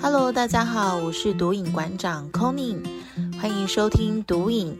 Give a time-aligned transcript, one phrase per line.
[0.00, 2.76] Hello，大家好，我是毒瘾馆长 Conny，
[3.40, 4.76] 欢迎收听毒瘾，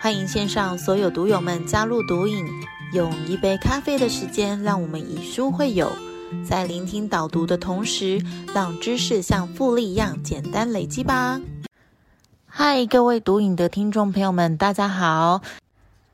[0.00, 2.44] 欢迎线上所有毒友们加入毒瘾，
[2.92, 5.90] 用一杯咖啡的时间，让我们以书会友，
[6.46, 8.22] 在聆听导读的同时，
[8.54, 11.40] 让知识像复利一样简单累积吧。
[12.46, 15.40] 嗨，各位毒瘾的听众朋友们，大家好。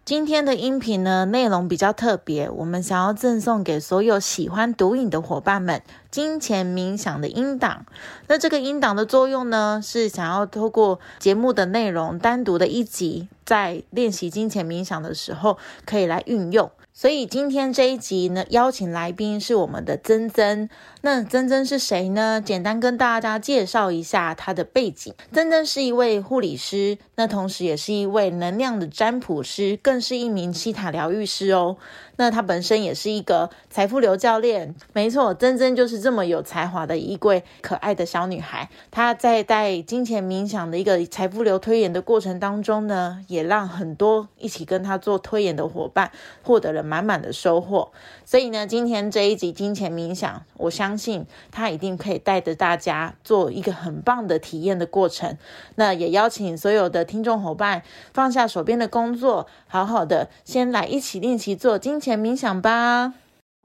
[0.04, 5.80] 今天的音频呢，内容比较特别，我们想要赠送给所有喜欢毒瘾的伙伴们，
[6.10, 7.86] 金钱冥想的音档。
[8.26, 16.70] 那这个音档的作用呢，是想要透过节目的内容，单独的一集，在练习金钱冥想的时候，可以来运用。
[16.96, 20.70] 所以今天这一集呢，邀请来宾是我们的珍珍。
[21.00, 22.40] 那珍珍是谁呢？
[22.40, 25.12] 简单跟大家介绍一下她的背景。
[25.32, 31.76] 珍珍是一位护理师，那同时也是一位能量的占卜师，更是一名西塔疗愈师哦。
[32.16, 34.76] 那她本身也是一个财富流教练。
[34.92, 38.70] 没错，珍珍就是这么有才华的一位可爱的小女孩。
[38.92, 46.12] 她在带金钱冥想的一个财富流推演的过程当中呢，也让很多一起跟她做推演的伙伴
[46.44, 46.83] 获得了。
[46.84, 47.90] 满满的收获，
[48.24, 55.36] 所以呢，今天这一集金钱冥想，我相信他一定可以带着大家做一个很棒的体验的过程。
[55.76, 57.82] 那也邀请所有的听众伙伴
[58.12, 63.14] 放下手边的工作，好好的先来一起练习做金钱冥想吧。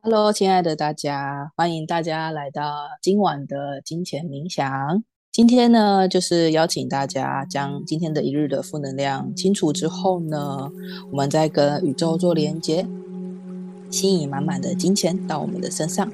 [0.01, 5.03] Hello，亲爱的大家，欢迎大家来到今晚的金钱冥想。
[5.31, 10.69] 今天呢，就是邀请大家将今天的一日的负能量清除之后呢，
[11.11, 12.87] 我们再跟宇宙做连接。
[13.89, 16.09] 吸引满满的金钱到我们的身上。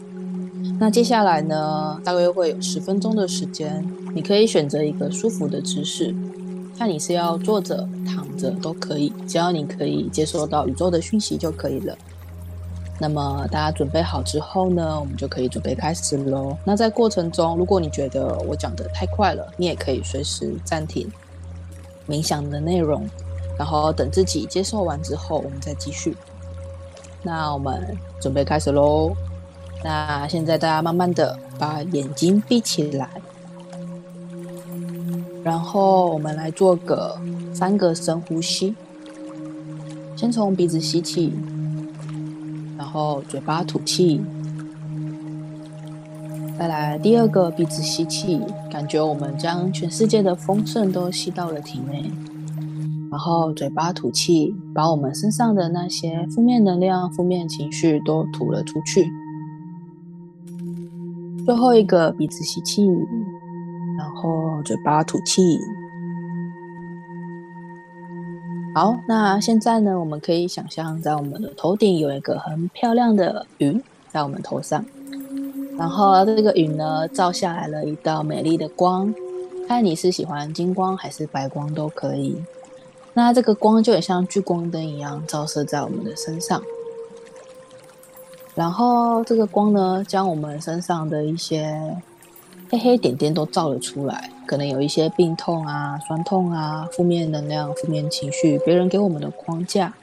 [0.79, 6.13] 那接下来呢，大约会有十分钟的时间，你可以选择一个舒服的姿势，
[6.77, 11.95] 看你是要坐着、躺着都可以，只要你可以接收到宇宙的讯息就可以了。
[12.99, 16.57] 那么大家准备好之后呢，我们就可以准备开始喽。
[16.63, 21.07] 那在过程中，如果你觉得我讲的太快了，你也可以随时暂停
[22.07, 23.07] 冥想的内容，
[23.57, 26.15] 然后等自己接受完之后，我们再继续。
[27.25, 29.11] 那我们准备开始喽。
[29.83, 33.09] 那现在大家慢慢的把眼睛闭起来，
[35.43, 37.19] 然后我们来做个
[37.51, 38.75] 三个深呼吸。
[40.15, 41.33] 先从鼻子吸气，
[42.77, 44.21] 然后嘴巴吐气。
[46.59, 48.39] 再来第二个鼻子吸气，
[48.71, 52.11] 感觉我们将全世界的丰盛都吸到了体内。
[53.15, 59.09] 然后嘴巴吐气，把我们身上的那些负面能量、负面情绪都吐了出去。
[61.45, 62.85] 最后一个鼻子吸气，
[63.97, 65.57] 然后嘴巴吐气。
[68.75, 74.83] 好，那现在呢，我们可以想象在我们的头顶有一个很漂亮的云在我们头上，
[75.77, 79.15] 然后这个云呢照下来了一道美丽的光，
[79.69, 82.35] 看你是喜欢金光还是白光都可以。
[83.17, 86.61] 那这个光就很像聚光灯一样照射在我们的身上，
[88.53, 91.95] 然后这个光呢，将我们身上的一些
[92.69, 99.93] 黑黑点点都照了出来，可能有一些病痛啊、酸痛啊、负面能量、负面情绪，别人给我们的框架，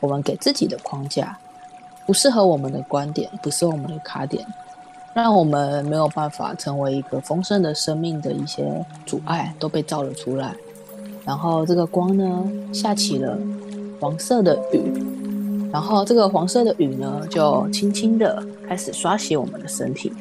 [0.00, 1.38] 我们给自己的框架，
[2.06, 4.46] 不适合我们的观点，不是我们的卡点，
[5.12, 10.56] 让我们没有办法成为一个丰盛的生命的一些阻碍，都被照了出来。
[11.26, 13.36] 然后这个光呢，下起了
[14.00, 14.92] 黄色的雨，
[15.72, 20.12] 然后这个黄色的雨呢，就轻轻的开始刷洗我们的身体。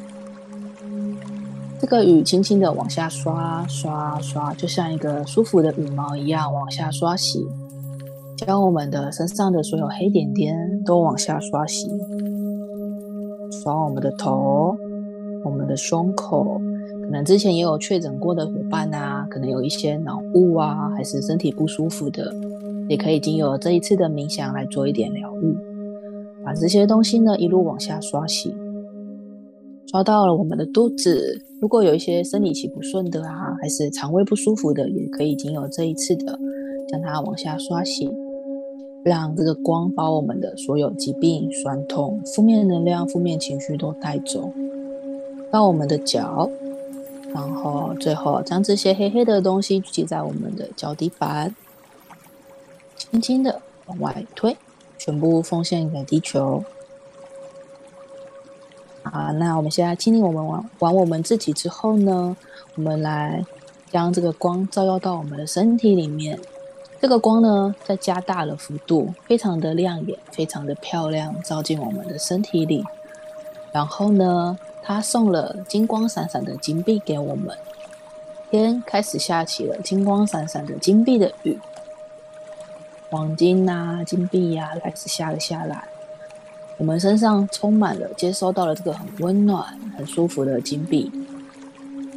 [1.80, 7.46] 这个雨轻轻的往下刷刷刷，就像一个舒服的羽毛一样往下刷洗，
[8.38, 11.88] 将我们的身上的所有黑点点都往下刷洗，
[13.52, 14.76] 刷我们的头，
[15.46, 16.60] 我们的胸口。
[17.04, 22.34] 可能之前也有确诊过的伙伴啊，可能有一些脑雾啊，还是身体不舒服的，
[22.90, 25.56] 也可以经由这一次的冥想来做一点疗愈，
[26.44, 28.54] 把这些东西呢一路往下刷洗，
[29.86, 31.40] 刷到了我们的肚子。
[31.62, 36.38] 如果有一些生理期不顺的啊，还是肠胃不舒服的，也可以经由这一次的
[36.88, 38.12] 将它往下刷洗，
[39.04, 44.52] 让这个光把我们的所有疾病、酸痛、负面能量、负面情绪都带走，
[45.52, 46.50] 到我们的脚。
[47.34, 51.54] 然后最后将这些黑黑的东西聚集在我们的脚底板，
[52.96, 54.56] 轻轻的往外推，
[54.98, 56.64] 全部奉献给地球。
[59.04, 62.38] 啊，那我们现在清理我们完完我们自己之后呢，
[62.76, 63.46] 我们来
[63.92, 66.40] 将这个光照耀到我们的身体里面。
[67.02, 72.82] 这个光呢，在加大了幅度，非常的亮眼，非常的漂亮，照进我们的身体里。
[73.74, 74.58] 然后呢？
[74.88, 77.58] 他送了金光闪闪的金币给我们。
[78.52, 81.58] 天开始下起了金光闪闪的金币的雨，
[83.10, 85.84] 黄金呐、金币呀开始下了下来。
[86.78, 89.66] 我们身上充满了，接收到了这个很温暖、
[89.98, 91.12] 很舒服的金币。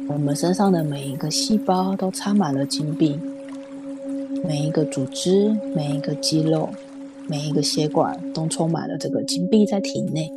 [0.07, 3.19] 我们身上的每一个细胞都插满了金币，
[4.45, 6.69] 每一个组织、每一个肌肉、
[7.27, 10.31] 每一个血管都充满了这个金币在体内。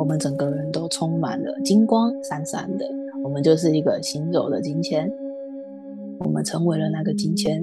[0.00, 2.86] 我们整个人都充满了金光闪闪的，
[3.22, 5.12] 我们就是一个行走的金钱。
[6.20, 7.62] 我们成为了那个金钱，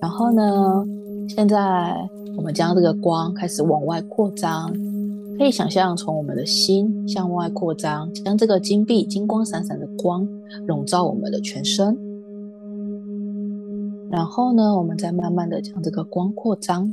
[0.00, 0.84] 然后呢？
[1.28, 1.96] 现在
[2.36, 4.72] 我们将这个光开始往外扩张，
[5.38, 10.26] 可以想象从我们的心向外扩张，将这个金币金光闪闪的光
[10.66, 11.96] 笼罩我们的全身。
[14.10, 16.92] 然后呢，我们再慢慢的将这个光扩张。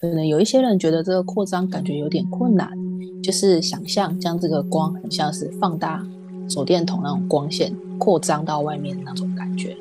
[0.00, 2.70] 可能有一些人觉得这个扩张感觉有点困难，
[3.22, 6.02] 就是想象将这个光很像是放大
[6.48, 7.70] 手电筒那种光线。
[7.98, 9.76] 扩张到外面那种感觉，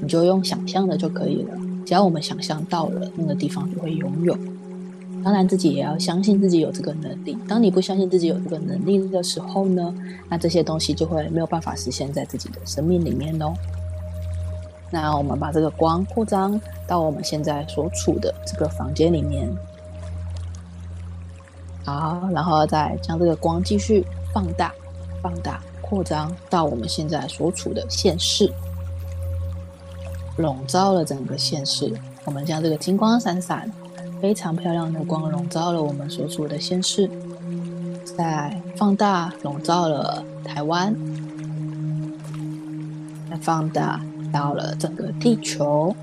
[0.00, 1.58] 你就用想象的就可以了。
[1.84, 4.38] 只要我们想象到了，那个地方就会拥有。
[5.24, 7.36] 当然，自己也要相信自己有这个能力。
[7.48, 9.92] 当你不相信自己有这个能力的时候呢，
[10.28, 13.52] 那这些东西就会没有办法实现在自己的生命里面哦。
[14.94, 19.50] 那我们把这个光扩张到我们现在所处的这个房间里面，
[21.84, 24.72] 好，然后再将这个光继续放大，
[25.20, 25.60] 放大。
[25.82, 28.50] 扩张到我们现在所处的现世，
[30.38, 31.92] 笼罩了整个现世。
[32.24, 33.70] 我们将这个金光闪闪、
[34.20, 37.10] 非常漂亮的光笼罩了我们所处的现世，
[38.16, 40.96] 再放大笼罩了台湾，
[43.30, 44.00] 再放大
[44.34, 45.94] 到了整个地球。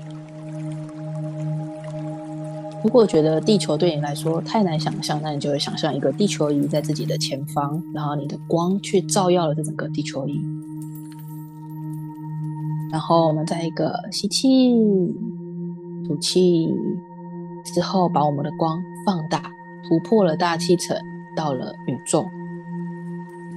[2.82, 10.40] 如果觉得地球对你来说太难想象，那你就会想象一个地球仪在自己的前方，然后你的光去照耀了这整个地球仪。
[12.90, 14.74] 然后我们在一个吸气、
[16.08, 16.74] 吐气
[17.64, 19.42] 之后，把我们的光放大，
[19.86, 20.96] 突破了大气层，
[21.36, 22.24] 到了宇宙。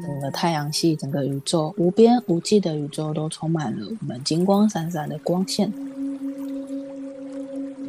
[0.06, 5.74] 整个太阳系、整个宇宙，无边无际的宇宙都充满了我们金光闪闪的光线。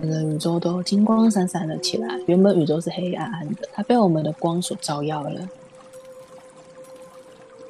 [0.00, 2.18] 整个宇宙都金光闪闪了起来。
[2.26, 5.46] 原本宇宙是黑暗暗的，它被我们的光所照耀了。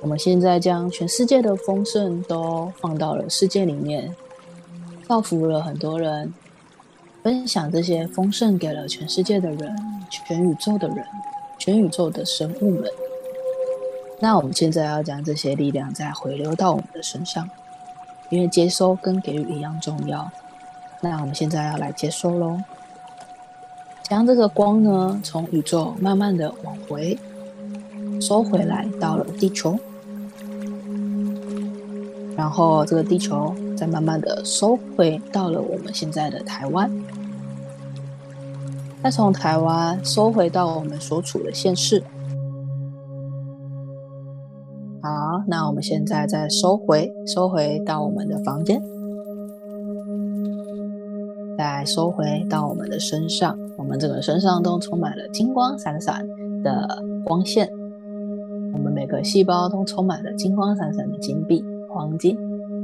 [0.01, 4.15] 我们现在将全世界的丰盛都放到了世界里面，
[5.09, 6.33] 造福了很多人，
[7.23, 9.77] 分享这些丰盛给了全世界的人、
[10.11, 11.05] 全宇宙的人、
[11.59, 12.85] 全宇宙的生物们。
[14.19, 17.49] 那我们现在要将这些力量再回流到我们的身上，
[18.31, 20.31] 因为接收跟给予一样重要。
[21.03, 22.59] 那我们现在要来接收喽，
[24.03, 27.19] 将这个光呢从宇宙慢慢的往回
[28.21, 29.79] 收回来，到了地球，
[32.35, 36.91] 然后这个地球再慢慢的收回到了我们现在的台湾，
[39.03, 42.03] 再从台湾收回到我们所处的县市。
[45.07, 48.83] 好，那我们现在再收回，收回到我们的房间。
[51.57, 56.27] 再收回到我们的身上，我们整个身上都充满了金光闪闪
[56.65, 57.71] 的光线，
[58.75, 62.37] 我们每个细胞都充满了金光闪闪的金币、黄金，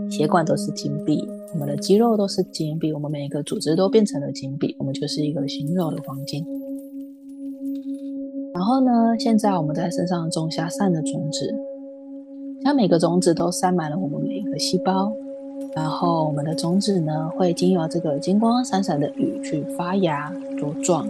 [0.08, 6.46] 血管都是金币，我们的肌肉都是金币，我们每一个组织都变成了金币，我们就是一个形肉的黄金。
[8.54, 11.52] 然后呢，现在我们在身上种下善的种子，
[12.64, 15.12] 将每个种子都塞满了我们每一个细胞。
[15.74, 21.08] 然后我们的种子呢，会经由这个金光闪闪的雨去发芽茁壮。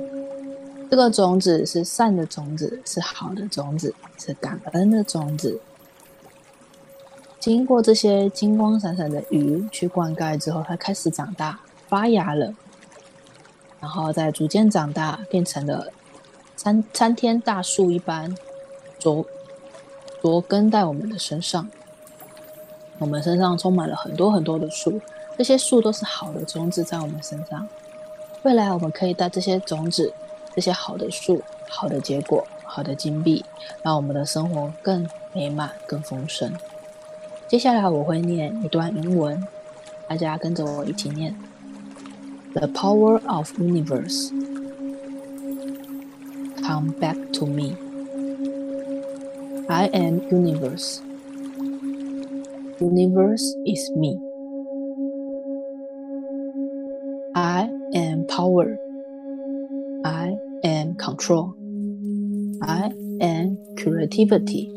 [0.89, 5.61] 这个种子是善的种子，是好的种子，是感恩的种子。
[7.41, 12.55] 经过这些金光闪闪的雨去灌溉之后，它开始长大发芽了，
[13.81, 15.89] 然后再逐渐长大，变成了
[16.55, 18.33] 参参天大树一般，
[19.01, 19.27] 着
[20.23, 21.69] 多根在我们的身上。
[22.99, 25.01] 我们身上充满了很多很多的树，
[25.37, 27.67] 这些树都是好的种子在我们身上。
[28.45, 30.13] 未来我们可以带这些种子、
[30.55, 33.45] 这些好的树、好的结果、好的金币，
[33.83, 36.53] 让我们的生活更美满、更丰盛。
[37.49, 39.45] 接下来我会念一段英文，
[40.07, 41.37] 大家跟着我一起念
[42.55, 44.31] ：The power of universe
[46.63, 47.92] come back to me.
[49.72, 51.02] I am universe.
[52.80, 54.18] universe is me.
[57.36, 58.78] I am power.
[60.06, 61.56] I am control.
[62.62, 64.72] I am creativity.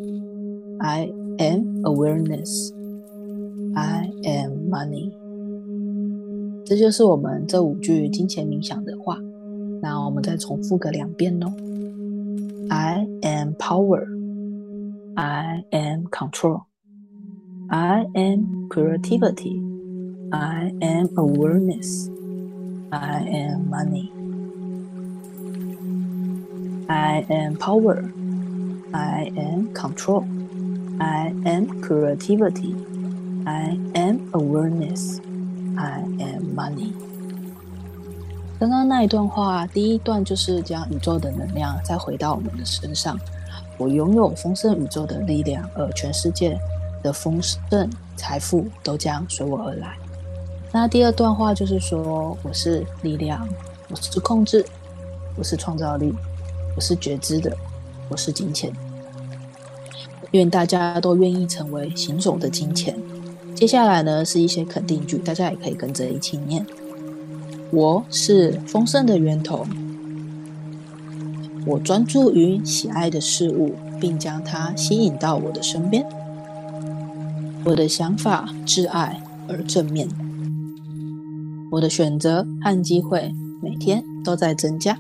[0.81, 2.73] I am awareness.
[3.77, 5.13] I am money.
[6.65, 9.19] 这就是我们这五句金钱冥想的话。
[9.83, 11.53] 那我们再重复个两遍哦。
[12.69, 14.14] I am power.
[15.17, 16.67] I am control.
[17.69, 19.63] I am creativity.
[20.33, 22.09] I am awareness.
[22.91, 24.13] I am money.
[26.89, 28.05] I am power.
[28.93, 30.25] I am control.
[30.99, 32.75] I am creativity.
[33.47, 35.21] I am awareness.
[35.77, 36.93] I am money.
[38.59, 43.19] 刚刚那一段话，第一段就是将宇宙的能量再回到我们的身上。
[43.78, 46.58] 我拥有丰盛宇宙的力量，而全世界
[47.04, 49.98] 的丰盛财富都将随我而来。
[50.72, 53.48] 那第二段话就是说，我是力量，
[53.90, 54.66] 我是控制，
[55.36, 56.14] 我是创造力。
[56.76, 57.56] 我是觉知的，
[58.10, 58.70] 我是金钱。
[60.32, 62.98] 愿大家都愿意成为行走的金钱。
[63.56, 66.66] 接下来呢，是一些肯定句，大家也可以跟着一起念。
[67.72, 69.66] 我是丰盛的源头。
[71.66, 76.06] 我专注于喜爱的事物，并将它吸引到我的身边。
[77.64, 80.08] 我的想法挚爱而正面。
[81.72, 84.96] 我的选择和机会每天都在增加。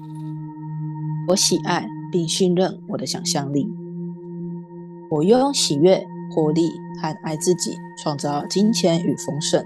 [1.27, 3.67] 我喜爱并信任我的想象力。
[5.11, 9.63] 我用喜悦、活力和爱自己创造金钱与丰盛。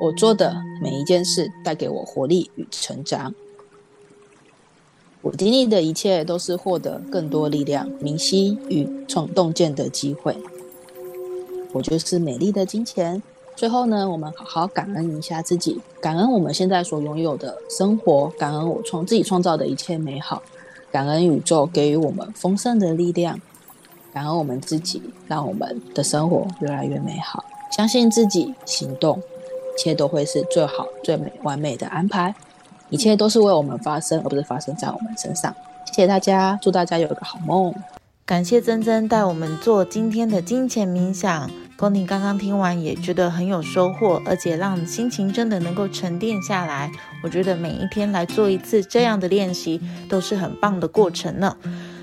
[0.00, 3.34] 我做的每一件事带给我活力与成长。
[5.22, 10.36] 我经历的一切都是获得更多力量、明晰与创洞见的机会。
[11.72, 13.22] 我就是美丽的金钱。
[13.54, 20.42] 最后呢，我们好好感恩一下自己，感恩我们现在所拥有的生活，感恩我创自己创造的一切美好，
[20.90, 23.38] 感恩宇宙给予我们丰盛的力量，
[24.14, 27.44] 感恩我们自己，让我们的生活越来越美好。
[27.70, 32.34] 相信自己，行动，一切都会是最好、最美、完美的安排，
[32.90, 35.54] 一切都是为我们发生，而不是发生在我们身上。
[35.86, 37.74] 谢谢大家，祝大家有一个好梦。
[38.26, 41.50] 感谢珍珍带我们做今天的金钱冥想。
[41.76, 46.90] 宫宁刚刚听完也觉得很有收获，而且让心情真的能够沉淀下来。
[47.24, 51.56] 我觉得每一天来做一次这样的练习都是很棒的过程呢。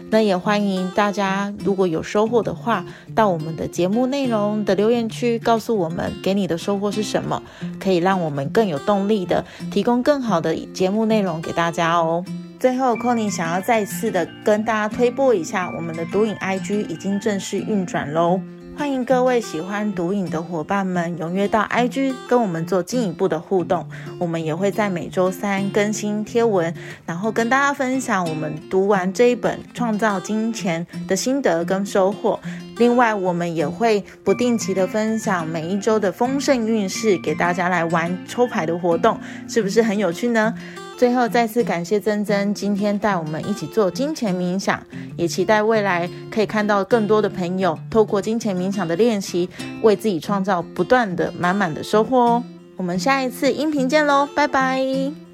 [0.09, 7.43] 那也欢迎大家，如果有收获的话，到我们的节目内容的留言区告诉我们，给你的收获是什么，
[7.79, 12.23] 可以让我们更有动力的提供更好的节目内容给大家哦。
[12.59, 18.39] 最后 c o n y 想要再次的跟大家推播一下，我们的读影 IG 已经正式运转喽。
[18.77, 23.89] 欢迎各位喜欢读影的伙伴们踊跃到 IG 跟我们做进一步的互动。
[24.19, 26.71] 我们也会在每周三更新贴文，
[27.03, 32.39] 然后跟大家分享我们读完这一本《创造金钱》的心得跟收获。
[32.79, 40.53] 另外，我们也会不定期的分享每一周的丰盛运势给大家来玩抽牌的活动，是不是很有趣呢？
[40.97, 44.81] 最后再次感谢珍珍今天带我们一起做金钱冥想，
[45.15, 49.47] 也期待未来可以看到更多的朋友透过金钱冥想的练习，
[49.83, 52.43] 为自己创造不断的满满的收获哦。
[52.75, 55.26] 我们下一次音频见喽，拜拜。